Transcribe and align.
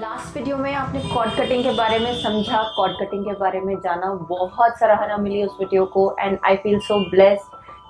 Last 0.00 0.36
video 0.36 0.56
में 0.56 0.72
आपने 0.74 1.00
cord 1.08 1.32
cutting 1.36 1.62
के 1.64 1.72
बारे 1.76 1.98
में 1.98 2.12
समझा 2.20 2.62
कॉर्ड 2.76 2.92
कटिंग 2.98 3.24
के 3.24 3.32
बारे 3.40 3.60
में 3.60 3.74
जाना। 3.80 4.12
बहुत 4.28 4.78
सराहना 4.78 5.16
मिली 5.16 5.42
उस 5.44 5.56
वीडियो 5.60 5.84
को 5.86 6.04
and 6.20 6.38
I 6.44 6.56
feel 6.56 6.78
so 6.80 6.98
bless 7.10 7.40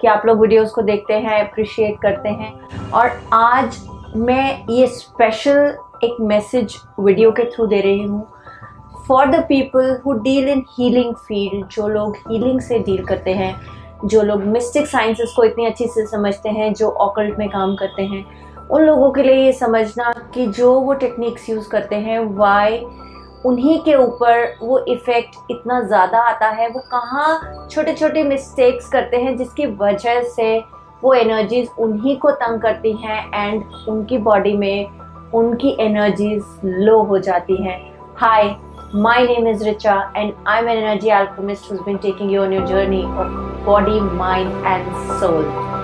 कि 0.00 0.06
आप 0.06 0.26
लोग 0.26 0.40
वीडियोस 0.40 0.70
को 0.72 0.82
देखते 0.82 1.18
हैं 1.18 1.38
अप्रिशिएट 1.40 2.00
करते 2.02 2.28
हैं। 2.28 2.90
और 2.90 3.20
आज 3.32 3.78
मैं 4.16 4.66
ये 4.70 4.86
स्पेशल 4.86 5.76
एक 6.04 6.16
मैसेज 6.20 6.76
वीडियो 7.00 7.30
के 7.30 7.44
थ्रू 7.52 7.66
दे 7.66 7.80
रही 7.80 8.02
हूँ। 8.02 8.26
For 9.08 9.26
the 9.26 9.44
people 9.48 9.96
who 10.06 10.12
deal 10.22 10.48
in 10.48 10.64
healing 10.78 11.14
field 11.28 11.66
जो 11.68 11.88
लोग 11.88 12.16
हीलिंग 12.28 12.60
से 12.60 12.78
डील 12.80 13.04
करते 13.06 13.34
हैं, 13.34 13.54
जो 14.04 14.22
लोग 14.22 14.44
मिस्टिक 14.48 14.86
साइंसेस 14.88 15.32
को 15.36 15.44
इतनी 15.44 15.66
अच्छी 15.66 15.86
से 15.86 16.06
समझते 16.06 16.48
हैं, 16.48 16.72
जो 16.74 16.90
ऑकल्ट 16.90 17.38
में 17.38 17.48
काम 17.48 17.76
करते 17.76 18.02
हैं 18.02 18.24
उन 18.72 18.82
लोगों 18.82 19.10
के 19.12 19.22
लिए 19.22 19.44
ये 19.44 19.52
समझना 19.52 20.12
कि 20.34 20.46
जो 20.46 20.72
वो 20.80 20.94
टेक्निक्स 20.94 21.48
यूज़ 21.50 21.68
करते 21.68 21.96
हैं 21.96 22.18
वाई 22.36 22.78
उन्हीं 23.46 23.78
के 23.84 23.94
ऊपर 23.94 24.58
वो 24.62 24.78
इफ़ेक्ट 24.88 25.50
इतना 25.50 25.80
ज़्यादा 25.80 26.18
आता 26.20 26.48
है, 26.48 26.68
वो 26.68 26.80
कहाँ 26.90 27.68
छोटे 27.70 27.94
छोटे 27.94 28.22
मिस्टेक्स 28.22 28.88
करते 28.88 29.16
हैं 29.16 29.36
जिसकी 29.36 29.66
वजह 29.76 30.22
से 30.36 30.58
वो 31.02 31.14
एनर्जीज 31.14 31.68
उन्हीं 31.78 32.16
को 32.20 32.30
तंग 32.30 32.60
करती 32.60 32.92
हैं 33.02 33.20
एंड 33.34 33.62
उनकी 33.88 34.18
बॉडी 34.18 34.52
में 34.56 35.30
उनकी 35.34 35.76
एनर्जीज 35.80 36.42
लो 36.64 37.02
हो 37.02 37.18
जाती 37.18 37.56
हैं। 37.62 37.78
Hi 38.16 38.54
my 38.94 39.24
name 39.26 39.48
is 39.48 39.64
Richa 39.64 40.00
and 40.16 40.32
I 40.48 40.58
am 40.58 40.68
an 40.68 40.78
energy 40.78 41.10
who's 41.66 41.82
been 41.82 41.98
taking 41.98 42.30
you 42.30 42.40
on 42.40 42.52
your 42.52 42.66
journey 42.66 43.04
of 43.04 43.36
body, 43.64 44.00
mind 44.00 44.52
and 44.66 45.20
soul 45.20 45.79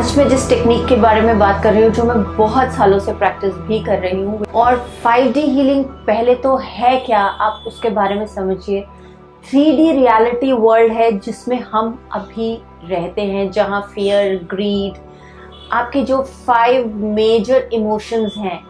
आज 0.00 0.16
मैं 0.18 0.28
जिस 0.28 0.48
टेक्निक 0.48 0.86
के 0.88 0.96
बारे 0.96 1.20
में 1.20 1.38
बात 1.38 1.62
कर 1.62 1.72
रही 1.72 1.82
हूँ, 1.82 1.90
जो 1.92 2.04
मैं 2.04 2.36
बहुत 2.36 2.70
सालों 2.72 2.98
से 2.98 3.12
प्रैक्टिस 3.12 3.54
भी 3.66 3.80
कर 3.84 3.98
रही 3.98 4.22
हूँ, 4.22 4.44
और 4.44 4.76
5D 5.02 5.36
हीलिंग 5.36 5.84
पहले 6.06 6.34
तो 6.34 6.54
है 6.56 6.96
क्या, 7.00 7.20
आप 7.20 7.64
उसके 7.66 7.90
बारे 7.90 8.14
में 8.14 8.26
समझिए। 8.26 8.80
3D 9.50 9.90
रियलिटी 9.92 10.52
वर्ल्ड 10.52 10.92
है 10.92 11.10
जिसमें 11.18 11.58
हम 11.62 11.98
अभी 12.12 12.54
रहते 12.84 13.22
हैं, 13.22 13.50
जहाँ 13.50 13.80
फियर 13.94 14.34
ग्रीड 14.50 14.96
आपके 15.72 16.02
जो 16.02 16.22
फाइव 16.46 16.96
मेजर 16.96 17.68
इमोशंस 17.72 18.34
हैं, 18.38 18.60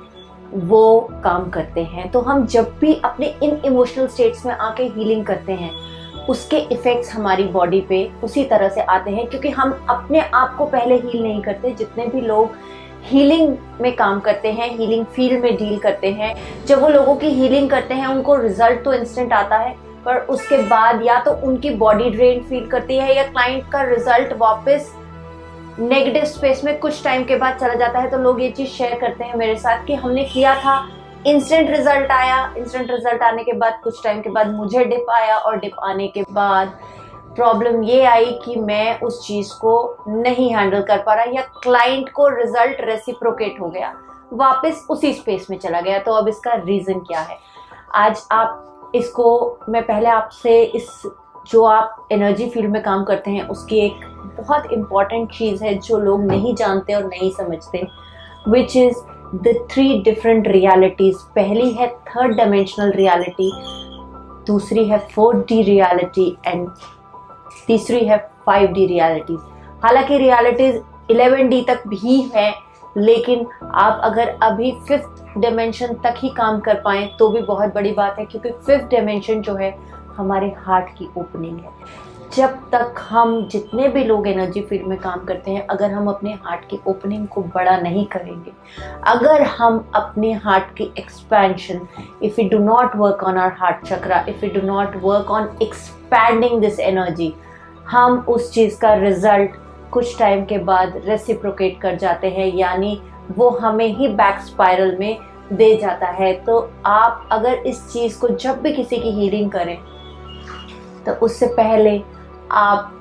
वो 0.55 1.00
काम 1.24 1.48
करते 1.50 1.84
हैं। 1.84 2.10
तो 2.10 2.20
हम 2.20 2.46
जब 2.46 2.74
भी 2.80 3.00
अपने 3.05 3.34
इन 3.42 3.60
इमोशनल 3.64 4.06
स्टेट्स 4.08 4.44
में 4.46 4.55
आके 4.55 4.84
हीलिंग 4.88 5.24
करते 5.27 5.52
हैं 5.52 5.70
उसके 6.28 6.56
इफ़ेक्ट्स 6.74 7.12
हमारी 7.12 7.44
बॉडी 7.48 7.80
पे 7.80 8.10
उसी 8.24 8.44
तरह 8.44 8.68
से 8.68 8.80
आते 8.82 9.10
हैं, 9.10 9.26
क्योंकि 9.26 9.50
हम 9.50 9.72
अपने 9.90 10.20
आप 10.20 10.54
को 10.58 10.66
पहले 10.66 10.94
हील 10.96 11.22
नहीं 11.22 11.42
करते, 11.42 11.70
जितने 11.70 12.06
भी 12.06 12.20
लोग 12.20 12.56
हीलिंग 13.04 13.56
में 13.80 13.94
काम 13.96 14.20
करते 14.20 14.52
हैं 14.52 14.70
हीलिंग 14.70 15.04
फ़ील्ड 15.06 15.42
में 15.42 15.56
डील 15.56 15.78
करते 15.78 16.12
हैं, 16.12 16.34
जब 16.66 16.80
वो 16.82 16.88
लोगों 16.88 17.14
की 17.16 17.30
हीलिंग 17.30 17.70
करते 17.70 17.94
हैं, 17.94 18.06
उनको 18.06 18.36
रिज़ल्ट 18.36 18.84
तो 18.84 18.92
इंस्टेंट 18.92 19.32
आता 19.32 19.56
है, 19.56 19.74
पर 20.04 20.18
उसके 20.27 20.62
बाद 20.68 21.02
या 21.04 21.20
तो 21.20 21.32
उनकी 21.46 21.70
बॉडी 21.77 22.10
ड्रेन 22.10 22.42
फील 22.42 22.66
करती 22.66 22.96
है, 22.96 23.14
या 23.16 23.22
क्लाइंट 23.22 23.70
का 23.72 23.82
रिज़ल्ट 23.84 24.32
वापस 24.38 24.94
नेगेटिव 25.80 26.24
स्पेस 26.24 26.62
में 26.64 26.78
कुछ 26.78 27.02
टाइम 27.05 27.24
के 27.24 27.36
बाद 27.36 27.58
चला 27.58 27.74
जाता 27.74 27.98
है 27.98 28.10
तो 28.10 28.18
लोग 28.18 28.40
ये 28.42 28.50
चीज़ 28.50 28.68
शेयर 28.68 28.98
करते 29.00 29.24
हैं 29.24 29.36
मेरे 29.36 29.55
साथ 29.56 29.84
कि 29.86 29.94
हमने 29.94 30.24
किया 30.24 30.55
था 30.55 30.77
इंस्टेंट 31.26 31.70
रिज़ल्ट 31.70 32.10
आया। 32.10 32.54
इंस्टेंट 32.58 32.90
रिज़ल्ट 32.90 33.22
आने 33.22 33.42
के 33.44 33.52
बाद, 33.52 33.80
कुछ 33.84 34.02
टाइम 34.04 34.20
के 34.20 34.30
बाद 34.30 34.54
मुझे 34.54 34.84
डिप 34.84 35.10
आया 35.10 35.36
और 35.36 35.58
डिप 35.58 35.72
आने 35.84 36.08
के 36.08 36.22
बाद 36.32 36.78
प्रॉब्लम 37.36 37.82
ये 37.84 38.04
आई 38.04 38.32
कि 38.44 38.56
मैं 38.56 39.00
उस 39.00 39.27
चीज़ 39.27 39.52
को 39.54 40.04
नहीं 40.08 40.54
हैंडल 40.54 40.82
कर 40.82 40.98
पा 40.98 41.14
रहा 41.14 41.24
या 41.24 41.42
क्लाइंट 41.62 42.08
को 42.08 42.28
रिज़ल्ट 42.28 42.80
रेसिप्रोकेट 42.80 43.60
हो 43.60 43.68
गया। 43.68 43.92
वापस 44.32 44.86
उसी 44.90 45.12
स्पेस 45.14 45.46
में 45.50 45.58
चला 45.58 45.80
गया। 45.80 45.98
तो 45.98 46.12
अब 46.12 46.28
इसका 46.28 46.54
रीज़न 46.54 46.98
क्या 46.98 47.20
है? 47.20 47.38
आज 47.95 48.27
आप 48.33 48.92
इसको, 48.95 49.58
मैं 49.68 49.83
पहले 49.86 50.08
आपसे 50.08 50.62
इस, 50.62 51.02
जो 51.46 51.64
आप 51.64 52.08
एनर्जी 52.12 52.48
फ़ील्ड 52.50 52.70
में 52.70 52.83
काम 52.83 53.05
करते 53.05 53.30
हैं, 53.30 53.48
उसकी 53.48 53.78
एक 53.78 54.05
बहुत 54.40 54.72
इंपॉर्टेंट 54.72 55.33
चीज़ 55.33 55.64
है 55.64 55.74
जो 55.74 55.98
लोग 55.98 56.24
नहीं 56.24 56.55
जानते 56.55 56.95
और 56.95 57.05
नहीं 57.05 57.30
समझते 57.30 57.86
which 58.48 58.77
is 58.77 58.96
the 59.35 59.55
three 59.70 60.02
different 60.02 60.48
realities 60.48 61.17
पहली 61.35 61.70
है 61.73 61.86
थर्ड 62.07 62.36
डायमेंशनल 62.36 62.91
रियलिटी 62.92 63.51
दूसरी 64.46 64.85
है 64.85 64.98
फोर्थ 65.14 65.46
डी 65.48 65.63
रियालिटी 65.63 66.27
एंड 66.46 66.68
तीसरी 67.67 68.05
है 68.07 68.19
फाइव 68.46 68.73
डी 68.73 68.86
रियलिटीज 68.86 69.39
हालाँकि 69.85 70.19
रियालिटीज 70.19 70.80
इलेवन 71.11 71.48
डी 71.48 71.61
तक 71.69 71.86
भी 71.89 72.20
है, 72.35 72.52
लेकिन 72.96 73.46
आप 73.63 74.01
अगर 74.05 74.29
अभी 74.42 74.73
फिफ्थ 74.89 75.39
डायमेंशन 75.39 75.95
तक 76.05 76.14
ही 76.19 76.29
काम 76.36 76.61
कर 76.61 76.80
पाए 76.85 77.07
तो 77.19 77.29
भी 77.29 77.42
बहुत 77.42 77.74
बड़ी 77.74 77.92
बात 77.92 78.19
है, 78.19 78.24
क्योंकि 78.24 78.51
फिफ्थ 78.51 78.90
डायमेंशन 78.90 79.40
जो 79.42 79.55
है 79.55 79.74
हमारे 80.17 80.52
हार्ट 80.58 80.89
की 80.98 81.08
ओपनिंग 81.19 81.58
है। 81.58 81.70
जब 82.35 82.58
तक 82.73 82.95
हम 83.08 83.48
जितने 83.48 83.86
भी 83.89 84.02
लोग 84.05 84.27
एनर्जी 84.29 84.61
फ़ील्ड 84.63 84.86
में 84.86 84.98
काम 84.98 85.24
करते 85.24 85.51
हैं, 85.51 85.67
अगर 85.67 85.91
हम 85.91 86.08
अपने 86.08 86.33
हार्ट 86.42 86.68
की 86.70 86.79
ओपनिंग 86.89 87.27
को 87.29 87.42
बड़ा 87.55 87.77
नहीं 87.79 88.05
करेंगे, 88.07 88.52
अगर 89.07 89.42
हम 89.42 89.79
अपने 89.95 90.33
हार्ट 90.35 90.74
की 90.77 90.85
expansion 90.98 91.80
if 92.23 92.40
you 92.40 92.48
do 92.48 92.58
not 92.58 92.95
work 92.96 93.24
on 93.24 93.39
our 93.39 93.52
heart 93.61 93.86
chakra 93.86 94.24
if 94.29 94.45
you 94.45 94.51
do 94.51 94.67
not 94.67 94.96
work 95.02 95.30
on 95.30 95.48
expanding 95.63 96.61
this 96.61 96.79
energy 96.80 97.33
हम 97.89 98.19
उस 98.29 98.52
चीज़ 98.52 98.79
का 98.80 98.95
रिज़ल्ट 98.96 99.57
कुछ 99.92 100.19
टाइम 100.19 100.45
के 100.45 100.58
बाद 100.61 101.01
रेसिप्रोकेट 101.05 101.80
कर 101.80 101.96
जाते 101.96 102.30
हैं, 102.30 102.46
यानी 102.57 103.01
वो 103.36 103.51
हमें 103.52 103.86
ही 103.89 104.08
बैक 104.11 104.40
स्पायरल 104.40 104.96
में 104.98 105.19
दे 105.52 105.74
जाता 105.77 106.07
है। 106.13 106.33
तो 106.45 106.58
आप 106.86 107.29
अगर 107.33 107.67
इस 107.67 107.86
चीज़ 107.92 108.19
को 108.20 108.29
जब 108.29 108.61
भी 108.63 108.73
किसी 108.73 108.96
की 108.96 109.11
हीलिंग 109.13 109.51
करें 109.51 109.79
तो 111.07 111.13
उससे 111.24 111.46
पहले 111.48 112.01
आप 112.52 112.96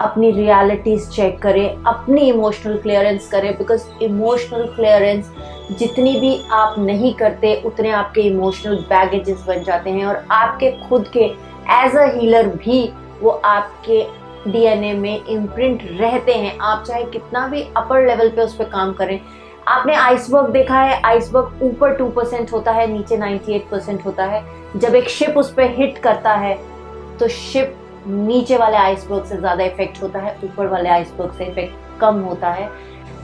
अपनी 0.00 0.30
रियलिटीज 0.30 1.08
चेक 1.10 1.38
करें, 1.38 1.82
अपनी 1.84 2.20
इमोशनल 2.22 2.76
क्लियरेंस 2.78 3.28
करें 3.30 3.56
बिकॉज़ 3.58 3.86
इमोशनल 4.02 4.66
क्लियरेंस 4.74 5.32
जितनी 5.78 6.18
भी 6.20 6.40
आप 6.52 6.74
नहीं 6.78 7.12
करते, 7.14 7.54
उतने 7.66 7.90
आपके 7.92 8.20
इमोशनल 8.22 8.76
बैगेजेस 8.90 9.44
बन 9.48 9.62
जाते 9.62 9.90
हैं 9.90 10.06
और 10.06 10.24
आपके 10.30 10.70
खुद 10.88 11.08
के 11.16 11.24
एज 11.74 11.96
अ 11.96 12.04
हीलर 12.14 12.48
भी 12.56 12.80
वो 13.22 13.30
आपके 13.30 14.06
डीएनए 14.46 14.92
में 14.92 15.24
इम्प्रिंट 15.24 15.82
रहते 16.00 16.34
हैं। 16.34 16.56
आप 16.58 16.84
चाहे 16.86 17.04
कितना 17.04 17.46
भी 17.48 17.62
अपर 17.76 18.06
लेवल 18.06 18.28
पे 18.28 18.42
उस 18.42 18.54
पर 18.56 18.64
काम 18.66 18.92
करें। 18.92 19.18
आपने 19.68 19.94
आइसबर्ग 19.94 20.48
देखा 20.52 20.80
है 20.80 21.00
आइसबर्ग 21.04 21.62
ऊपर 21.62 21.94
टू 21.96 22.08
परसेंट 22.10 22.52
होता 22.52 22.72
है, 22.72 22.86
नीचे 22.92 23.16
नाइन्टी 23.16 23.54
एट 23.54 23.68
परसेंट 23.70 24.04
होता 24.04 24.24
है। 24.24 24.42
जब 24.76 24.94
एक 24.94 25.08
शिप 25.08 25.36
उस 25.38 25.52
पर 25.54 25.74
हिट 25.78 25.98
करता 25.98 26.34
है 26.36 26.56
तो 27.20 27.28
शिप 27.28 27.76
नीचे 28.08 28.56
वाले 28.56 28.76
आइसबर्ग 28.76 29.24
से 29.24 29.36
ज़्यादा 29.36 29.64
इफ़ेक्ट 29.64 30.02
होता 30.02 30.20
है, 30.20 30.38
ऊपर 30.44 30.66
वाले 30.66 30.88
आइसबर्ग 30.88 31.32
से 31.32 31.44
इफ़ेक्ट 31.44 32.00
कम 32.00 32.20
होता 32.20 32.50
है। 32.50 32.70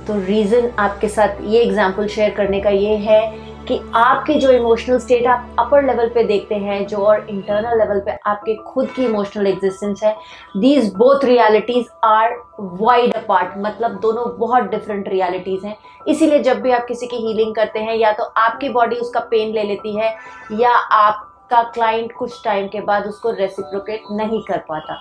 तो 0.06 0.18
रीज़न 0.20 0.70
आपके 0.78 1.08
साथ 1.08 1.40
ये 1.42 1.60
एग्ज़ाम्पल 1.62 2.06
शेयर 2.08 2.30
करने 2.32 2.60
का 2.60 2.70
ये 2.70 2.96
है 2.98 3.52
कि 3.68 3.78
आपके 3.96 4.34
जो 4.34 4.50
इमोशनल 4.50 4.98
स्टेट 4.98 5.26
आप 5.26 5.56
अपर 5.58 5.84
लेवल 5.84 6.08
पे 6.14 6.24
देखते 6.24 6.54
हैं, 6.54 6.86
जो 6.86 6.96
और 6.98 7.26
इंटरनल 7.30 7.78
लेवल 7.78 8.00
पे 8.00 8.16
आपके 8.26 8.54
खुद 8.64 8.90
की 8.96 9.04
इमोशनल 9.04 9.46
एग्जिस्टेंस 9.46 10.02
है 10.04 10.14
these 10.56 10.92
both 10.94 11.24
realities 11.24 11.86
are 12.04 12.36
wide 12.60 13.14
apart 13.14 13.54
मतलब 13.58 13.98
दोनों 14.00 14.26
बहुत 14.38 14.70
डिफरेंट 14.70 15.08
रियलिटीज 15.08 15.64
हैं। 15.64 15.76
इसीलिए 16.06 16.42
जब 16.42 16.60
भी 16.62 16.70
आप 16.72 16.84
किसी 16.88 17.06
की 17.06 17.26
हीलिंग 17.26 17.54
करते 17.54 17.78
हैं, 17.78 17.94
या 17.94 18.12
तो 18.12 18.24
आपकी 18.24 18.68
बॉडी 18.70 18.96
उसका 18.96 19.20
पेन 19.30 19.54
ले 19.54 19.62
लेती 19.62 19.96
है, 19.96 20.16
या 20.52 20.70
आप 20.70 21.30
का 21.50 21.62
क्लाइंट 21.74 22.12
कुछ 22.12 22.40
टाइम 22.44 22.66
के 22.68 22.80
बाद 22.82 23.06
उसको 23.06 23.30
रेसिप्रोकेट 23.30 24.02
नहीं 24.12 24.42
कर 24.42 24.58
पाता। 24.68 24.94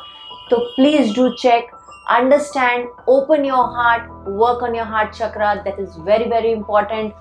तो 0.50 0.58
please 0.76 1.14
do 1.16 1.30
check 1.40 1.70
understand 2.12 2.88
open 3.10 3.46
your 3.46 3.66
heart 3.76 4.10
work 4.28 4.64
on 4.64 4.76
your 4.76 4.88
heart 4.88 5.12
chakra 5.12 5.54
that 5.56 5.80
is 5.80 6.00
very 6.02 6.26
very 6.32 6.52
important 6.52 7.14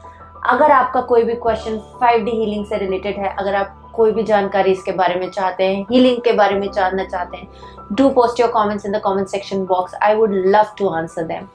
अगर 0.50 0.72
आपका 0.72 1.00
कोई 1.10 1.22
भी 1.24 1.34
क्वेश्चन 1.42 1.78
फाइव 2.00 2.24
डी 2.24 2.30
हीलिंग 2.30 2.64
से 2.66 2.78
रिलेटेड 2.78 3.18
है, 3.18 3.34
अगर 3.38 3.54
आप 3.54 3.78
कोई 3.94 4.12
भी 4.12 4.22
जानकारी 4.22 4.72
इसके 4.72 4.92
बारे 4.92 5.14
में 5.20 5.30
चाहते 5.30 5.64
हैं 5.64 5.84
हीलिंग 5.90 6.20
के 6.24 6.32
बारे 6.32 6.54
में 6.58 6.70
जानना 6.72 7.04
चाहते 7.04 7.36
हैं 7.36 7.48
do 7.92 8.08
post 8.10 8.40
your 8.40 8.50
comments 8.54 8.86
in 8.86 8.92
the 8.92 9.00
comment 9.04 9.28
section 9.28 9.64
box 9.66 9.94
I 10.02 10.14
would 10.14 10.34
love 10.46 10.74
to 10.78 10.88
answer 10.88 11.26
them 11.26 11.46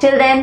till 0.00 0.18
then 0.18 0.42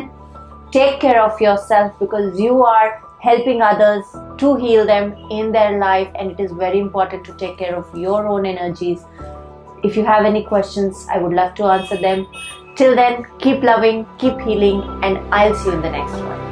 take 0.72 1.00
care 1.00 1.18
of 1.18 1.42
yourself 1.70 2.00
because 2.00 2.42
you 2.42 2.62
are 2.64 2.92
helping 3.24 3.62
others 3.66 4.08
to 4.38 4.54
heal 4.56 4.86
them 4.86 5.12
in 5.30 5.52
their 5.52 5.78
life 5.78 6.08
and 6.14 6.30
it 6.30 6.40
is 6.40 6.52
very 6.52 6.78
important 6.78 7.24
to 7.24 7.34
take 7.34 7.58
care 7.58 7.76
of 7.76 7.98
your 7.98 8.26
own 8.26 8.46
energies. 8.46 9.04
If 9.82 9.96
you 9.96 10.04
have 10.04 10.24
any 10.24 10.44
questions 10.44 11.06
i 11.10 11.18
would 11.18 11.32
love 11.32 11.54
to 11.56 11.64
answer 11.64 11.96
them. 11.96 12.26
Till 12.76 12.96
then 12.96 13.26
keep 13.38 13.62
loving 13.62 14.06
keep 14.18 14.40
healing 14.40 14.82
and 15.04 15.18
i'll 15.32 15.54
see 15.54 15.70
you 15.70 15.76
in 15.76 15.82
the 15.82 15.90
next 15.90 16.12
one 16.12 16.43